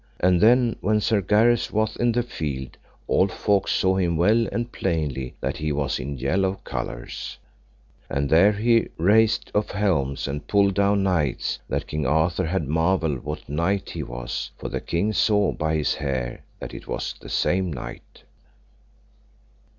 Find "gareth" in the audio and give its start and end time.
1.21-1.71